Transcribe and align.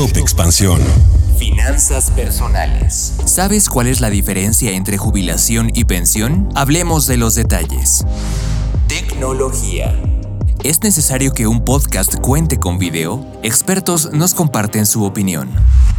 Top 0.00 0.16
Expansión. 0.16 0.80
Finanzas 1.38 2.10
personales. 2.12 3.12
¿Sabes 3.26 3.68
cuál 3.68 3.86
es 3.86 4.00
la 4.00 4.08
diferencia 4.08 4.70
entre 4.70 4.96
jubilación 4.96 5.70
y 5.74 5.84
pensión? 5.84 6.48
Hablemos 6.54 7.06
de 7.06 7.18
los 7.18 7.34
detalles. 7.34 8.06
Tecnología. 8.88 9.94
¿Es 10.62 10.82
necesario 10.82 11.34
que 11.34 11.46
un 11.46 11.66
podcast 11.66 12.14
cuente 12.14 12.58
con 12.58 12.78
video? 12.78 13.26
Expertos 13.42 14.08
nos 14.14 14.32
comparten 14.32 14.86
su 14.86 15.04
opinión. 15.04 15.50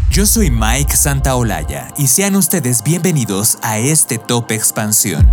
Yo 0.09 0.25
soy 0.25 0.49
Mike 0.49 0.97
Santaolalla 0.97 1.89
y 1.95 2.07
sean 2.07 2.35
ustedes 2.35 2.81
bienvenidos 2.81 3.59
a 3.61 3.77
este 3.77 4.17
Top 4.17 4.49
Expansión. 4.49 5.29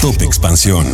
Top 0.00 0.22
Expansión. 0.22 0.86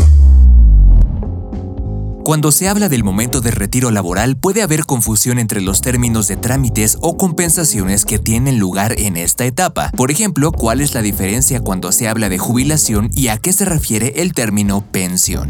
Cuando 2.24 2.52
se 2.52 2.68
habla 2.68 2.88
del 2.88 3.02
momento 3.02 3.40
de 3.40 3.50
retiro 3.50 3.90
laboral 3.90 4.36
puede 4.36 4.62
haber 4.62 4.84
confusión 4.84 5.40
entre 5.40 5.60
los 5.60 5.80
términos 5.80 6.28
de 6.28 6.36
trámites 6.36 6.96
o 7.00 7.16
compensaciones 7.16 8.04
que 8.04 8.20
tienen 8.20 8.60
lugar 8.60 8.94
en 8.96 9.16
esta 9.16 9.44
etapa. 9.44 9.90
Por 9.96 10.12
ejemplo, 10.12 10.52
¿cuál 10.52 10.80
es 10.80 10.94
la 10.94 11.02
diferencia 11.02 11.60
cuando 11.60 11.90
se 11.90 12.08
habla 12.08 12.28
de 12.28 12.38
jubilación 12.38 13.10
y 13.12 13.26
a 13.26 13.38
qué 13.38 13.52
se 13.52 13.64
refiere 13.64 14.22
el 14.22 14.34
término 14.34 14.84
pensión? 14.92 15.48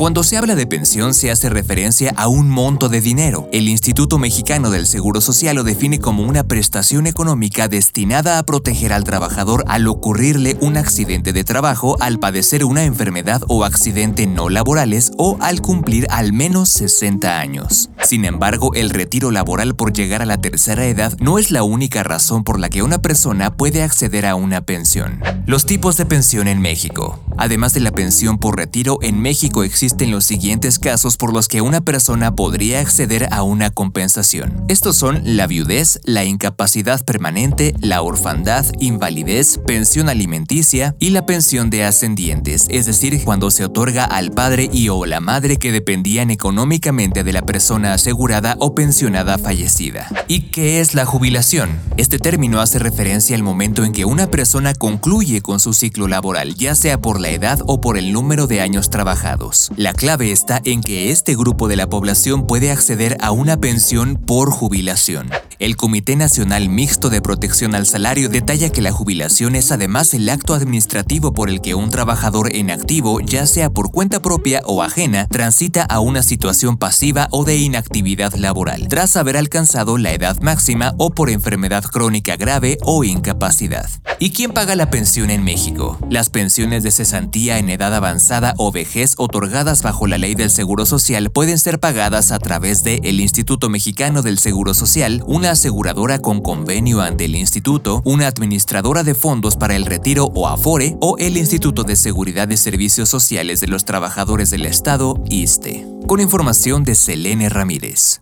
Cuando 0.00 0.24
se 0.24 0.38
habla 0.38 0.54
de 0.54 0.66
pensión 0.66 1.12
se 1.12 1.30
hace 1.30 1.50
referencia 1.50 2.14
a 2.16 2.26
un 2.26 2.48
monto 2.48 2.88
de 2.88 3.02
dinero. 3.02 3.50
El 3.52 3.68
Instituto 3.68 4.18
Mexicano 4.18 4.70
del 4.70 4.86
Seguro 4.86 5.20
Social 5.20 5.56
lo 5.56 5.62
define 5.62 5.98
como 5.98 6.22
una 6.22 6.42
prestación 6.44 7.06
económica 7.06 7.68
destinada 7.68 8.38
a 8.38 8.42
proteger 8.44 8.94
al 8.94 9.04
trabajador 9.04 9.62
al 9.68 9.86
ocurrirle 9.86 10.56
un 10.62 10.78
accidente 10.78 11.34
de 11.34 11.44
trabajo, 11.44 11.98
al 12.00 12.18
padecer 12.18 12.64
una 12.64 12.84
enfermedad 12.84 13.42
o 13.48 13.62
accidente 13.62 14.26
no 14.26 14.48
laborales 14.48 15.12
o 15.18 15.36
al 15.38 15.60
cumplir 15.60 16.06
al 16.08 16.32
menos 16.32 16.70
60 16.70 17.38
años. 17.38 17.90
Sin 18.02 18.24
embargo, 18.24 18.72
el 18.72 18.88
retiro 18.88 19.30
laboral 19.30 19.76
por 19.76 19.92
llegar 19.92 20.22
a 20.22 20.26
la 20.26 20.40
tercera 20.40 20.86
edad 20.86 21.14
no 21.20 21.38
es 21.38 21.50
la 21.50 21.62
única 21.62 22.02
razón 22.04 22.42
por 22.42 22.58
la 22.58 22.70
que 22.70 22.82
una 22.82 23.02
persona 23.02 23.54
puede 23.54 23.82
acceder 23.82 24.24
a 24.24 24.34
una 24.34 24.62
pensión. 24.62 25.20
Los 25.44 25.66
tipos 25.66 25.98
de 25.98 26.06
pensión 26.06 26.48
en 26.48 26.62
México. 26.62 27.22
Además 27.36 27.74
de 27.74 27.80
la 27.80 27.90
pensión 27.90 28.38
por 28.38 28.56
retiro, 28.56 28.98
en 29.02 29.20
México 29.20 29.62
existe 29.62 29.89
existen 29.90 30.12
los 30.12 30.24
siguientes 30.24 30.78
casos 30.78 31.16
por 31.16 31.34
los 31.34 31.48
que 31.48 31.62
una 31.62 31.80
persona 31.80 32.32
podría 32.36 32.78
acceder 32.78 33.26
a 33.32 33.42
una 33.42 33.70
compensación. 33.70 34.64
Estos 34.68 34.96
son 34.96 35.20
la 35.24 35.48
viudez, 35.48 35.98
la 36.04 36.24
incapacidad 36.24 37.04
permanente, 37.04 37.74
la 37.80 38.00
orfandad, 38.00 38.64
invalidez, 38.78 39.58
pensión 39.66 40.08
alimenticia 40.08 40.94
y 41.00 41.10
la 41.10 41.26
pensión 41.26 41.70
de 41.70 41.82
ascendientes, 41.82 42.66
es 42.70 42.86
decir, 42.86 43.20
cuando 43.24 43.50
se 43.50 43.64
otorga 43.64 44.04
al 44.04 44.30
padre 44.30 44.70
y 44.72 44.90
o 44.90 45.06
la 45.06 45.18
madre 45.18 45.56
que 45.56 45.72
dependían 45.72 46.30
económicamente 46.30 47.24
de 47.24 47.32
la 47.32 47.42
persona 47.42 47.92
asegurada 47.92 48.54
o 48.60 48.76
pensionada 48.76 49.38
fallecida. 49.38 50.08
¿Y 50.28 50.50
qué 50.52 50.80
es 50.80 50.94
la 50.94 51.04
jubilación? 51.04 51.80
Este 51.96 52.20
término 52.20 52.60
hace 52.60 52.78
referencia 52.78 53.34
al 53.34 53.42
momento 53.42 53.82
en 53.82 53.90
que 53.90 54.04
una 54.04 54.28
persona 54.28 54.72
concluye 54.72 55.40
con 55.40 55.58
su 55.58 55.72
ciclo 55.72 56.06
laboral, 56.06 56.54
ya 56.54 56.76
sea 56.76 57.00
por 57.00 57.18
la 57.18 57.30
edad 57.30 57.58
o 57.66 57.80
por 57.80 57.98
el 57.98 58.12
número 58.12 58.46
de 58.46 58.60
años 58.60 58.88
trabajados. 58.90 59.72
La 59.80 59.94
clave 59.94 60.30
está 60.30 60.60
en 60.66 60.82
que 60.82 61.10
este 61.10 61.34
grupo 61.34 61.66
de 61.66 61.74
la 61.74 61.88
población 61.88 62.46
puede 62.46 62.70
acceder 62.70 63.16
a 63.22 63.30
una 63.30 63.56
pensión 63.56 64.16
por 64.16 64.50
jubilación. 64.50 65.30
El 65.60 65.76
Comité 65.76 66.16
Nacional 66.16 66.70
Mixto 66.70 67.10
de 67.10 67.20
Protección 67.20 67.74
al 67.74 67.84
Salario 67.84 68.30
detalla 68.30 68.70
que 68.70 68.80
la 68.80 68.92
jubilación 68.92 69.54
es 69.54 69.70
además 69.72 70.14
el 70.14 70.26
acto 70.30 70.54
administrativo 70.54 71.34
por 71.34 71.50
el 71.50 71.60
que 71.60 71.74
un 71.74 71.90
trabajador 71.90 72.56
en 72.56 72.70
activo, 72.70 73.20
ya 73.20 73.44
sea 73.44 73.68
por 73.68 73.90
cuenta 73.90 74.22
propia 74.22 74.62
o 74.64 74.82
ajena, 74.82 75.26
transita 75.28 75.82
a 75.82 76.00
una 76.00 76.22
situación 76.22 76.78
pasiva 76.78 77.28
o 77.30 77.44
de 77.44 77.58
inactividad 77.58 78.32
laboral, 78.36 78.88
tras 78.88 79.18
haber 79.18 79.36
alcanzado 79.36 79.98
la 79.98 80.14
edad 80.14 80.40
máxima 80.40 80.94
o 80.96 81.10
por 81.10 81.28
enfermedad 81.28 81.84
crónica 81.84 82.36
grave 82.36 82.78
o 82.80 83.04
incapacidad. 83.04 83.90
¿Y 84.18 84.30
quién 84.30 84.52
paga 84.52 84.76
la 84.76 84.88
pensión 84.88 85.30
en 85.30 85.44
México? 85.44 85.98
Las 86.08 86.30
pensiones 86.30 86.82
de 86.84 86.90
cesantía 86.90 87.58
en 87.58 87.68
edad 87.68 87.94
avanzada 87.94 88.54
o 88.56 88.72
vejez 88.72 89.14
otorgadas 89.18 89.82
bajo 89.82 90.06
la 90.06 90.16
ley 90.16 90.34
del 90.34 90.50
Seguro 90.50 90.86
Social 90.86 91.30
pueden 91.30 91.58
ser 91.58 91.80
pagadas 91.80 92.32
a 92.32 92.38
través 92.38 92.82
de 92.82 93.00
el 93.04 93.20
Instituto 93.20 93.68
Mexicano 93.68 94.22
del 94.22 94.38
Seguro 94.38 94.72
Social, 94.72 95.22
una 95.26 95.49
aseguradora 95.50 96.20
con 96.20 96.40
convenio 96.40 97.00
ante 97.00 97.26
el 97.26 97.36
instituto, 97.36 98.02
una 98.04 98.26
administradora 98.26 99.02
de 99.02 99.14
fondos 99.14 99.56
para 99.56 99.76
el 99.76 99.86
retiro 99.86 100.26
o 100.34 100.48
Afore 100.48 100.96
o 101.00 101.16
el 101.18 101.36
Instituto 101.36 101.84
de 101.84 101.96
Seguridad 101.96 102.48
de 102.48 102.56
Servicios 102.56 103.08
Sociales 103.08 103.60
de 103.60 103.68
los 103.68 103.84
Trabajadores 103.84 104.50
del 104.50 104.66
Estado, 104.66 105.22
ISTE. 105.28 105.86
Con 106.06 106.20
información 106.20 106.84
de 106.84 106.94
Selene 106.94 107.48
Ramírez. 107.48 108.20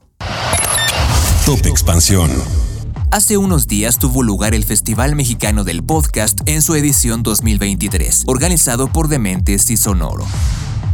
Top 1.47 1.65
Expansión. 1.65 2.31
Hace 3.11 3.39
unos 3.39 3.67
días 3.67 3.99
tuvo 3.99 4.23
lugar 4.23 4.55
el 4.55 4.65
Festival 4.65 5.17
Mexicano 5.17 5.65
del 5.65 5.83
Podcast 5.83 6.41
en 6.45 6.61
su 6.61 6.75
edición 6.75 7.23
2023, 7.23 8.25
organizado 8.27 8.93
por 8.93 9.09
Dementes 9.09 9.71
y 9.71 9.79
Sonoro. 9.79 10.27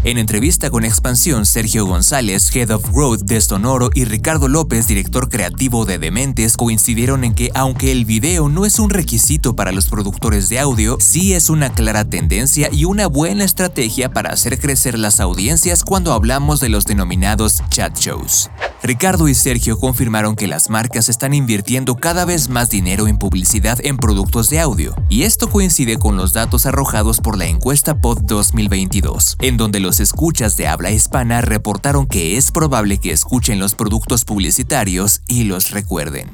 En 0.04 0.18
entrevista 0.18 0.68
con 0.68 0.84
Expansión, 0.84 1.46
Sergio 1.46 1.86
González, 1.86 2.54
Head 2.54 2.72
of 2.72 2.90
Growth 2.92 3.22
de 3.22 3.40
Sonoro, 3.40 3.88
y 3.94 4.04
Ricardo 4.04 4.48
López, 4.48 4.86
director 4.86 5.30
creativo 5.30 5.86
de 5.86 5.98
Dementes, 5.98 6.58
coincidieron 6.58 7.24
en 7.24 7.34
que 7.34 7.50
aunque 7.54 7.90
el 7.90 8.04
video 8.04 8.50
no 8.50 8.66
es 8.66 8.78
un 8.78 8.90
requisito 8.90 9.56
para 9.56 9.72
los 9.72 9.88
productores 9.88 10.50
de 10.50 10.58
audio, 10.58 10.98
sí 11.00 11.32
es 11.32 11.48
una 11.48 11.72
clara 11.72 12.04
tendencia 12.04 12.68
y 12.70 12.84
una 12.84 13.06
buena 13.06 13.44
estrategia 13.44 14.12
para 14.12 14.28
hacer 14.28 14.58
crecer 14.58 14.98
las 14.98 15.20
audiencias 15.20 15.82
cuando 15.82 16.12
hablamos 16.12 16.60
de 16.60 16.68
los 16.68 16.84
denominados 16.84 17.62
chat 17.70 17.98
shows. 17.98 18.50
Ricardo 18.84 19.28
y 19.28 19.34
Sergio 19.34 19.78
confirmaron 19.78 20.36
que 20.36 20.46
las 20.46 20.68
marcas 20.68 21.08
están 21.08 21.32
invirtiendo 21.32 21.96
cada 21.96 22.26
vez 22.26 22.50
más 22.50 22.68
dinero 22.68 23.08
en 23.08 23.16
publicidad 23.16 23.78
en 23.82 23.96
productos 23.96 24.50
de 24.50 24.60
audio, 24.60 24.94
y 25.08 25.22
esto 25.22 25.48
coincide 25.48 25.96
con 25.96 26.18
los 26.18 26.34
datos 26.34 26.66
arrojados 26.66 27.22
por 27.22 27.38
la 27.38 27.46
encuesta 27.46 27.98
POD 28.02 28.24
2022, 28.24 29.38
en 29.40 29.56
donde 29.56 29.80
los 29.80 30.00
escuchas 30.00 30.58
de 30.58 30.68
habla 30.68 30.90
hispana 30.90 31.40
reportaron 31.40 32.06
que 32.06 32.36
es 32.36 32.52
probable 32.52 32.98
que 32.98 33.12
escuchen 33.12 33.58
los 33.58 33.74
productos 33.74 34.26
publicitarios 34.26 35.22
y 35.28 35.44
los 35.44 35.70
recuerden. 35.70 36.28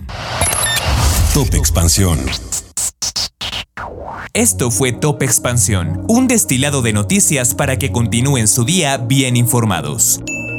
Top 1.32 1.54
Expansión. 1.54 2.18
Esto 4.32 4.72
fue 4.72 4.90
Top 4.90 5.22
Expansión, 5.22 6.04
un 6.08 6.26
destilado 6.26 6.82
de 6.82 6.92
noticias 6.92 7.54
para 7.54 7.78
que 7.78 7.92
continúen 7.92 8.48
su 8.48 8.64
día 8.64 8.96
bien 8.96 9.36
informados. 9.36 10.20